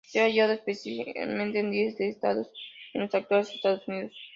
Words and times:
Se 0.03 0.19
han 0.19 0.25
hallado 0.31 0.53
especímenes 0.53 1.15
en 1.53 1.69
diez 1.69 1.95
de 1.99 2.09
estados 2.09 2.47
de 2.95 3.01
los 3.01 3.13
actuales 3.13 3.51
Estados 3.53 3.87
Unidos. 3.87 4.15